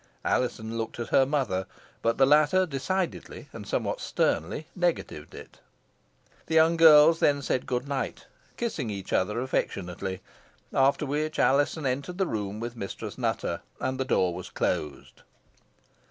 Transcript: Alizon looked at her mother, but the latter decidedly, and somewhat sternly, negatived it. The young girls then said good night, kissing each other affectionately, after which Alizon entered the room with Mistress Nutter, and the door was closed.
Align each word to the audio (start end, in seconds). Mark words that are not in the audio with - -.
Alizon 0.25 0.79
looked 0.79 0.99
at 0.99 1.09
her 1.09 1.27
mother, 1.27 1.67
but 2.01 2.17
the 2.17 2.25
latter 2.25 2.65
decidedly, 2.65 3.49
and 3.53 3.67
somewhat 3.67 4.01
sternly, 4.01 4.65
negatived 4.75 5.35
it. 5.35 5.59
The 6.47 6.55
young 6.55 6.75
girls 6.75 7.19
then 7.19 7.43
said 7.43 7.67
good 7.67 7.87
night, 7.87 8.25
kissing 8.57 8.89
each 8.89 9.13
other 9.13 9.39
affectionately, 9.39 10.21
after 10.73 11.05
which 11.05 11.37
Alizon 11.37 11.85
entered 11.85 12.17
the 12.17 12.25
room 12.25 12.59
with 12.59 12.75
Mistress 12.75 13.15
Nutter, 13.19 13.61
and 13.79 13.99
the 13.99 14.03
door 14.03 14.33
was 14.33 14.49
closed. 14.49 15.21